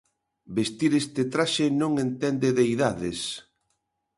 Vestir 0.55 0.91
este 1.03 1.23
traxe 1.33 1.65
non 1.81 1.91
entende 2.05 2.49
de 2.57 2.63
idades. 2.75 3.19